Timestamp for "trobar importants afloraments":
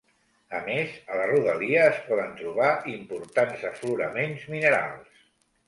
2.41-4.51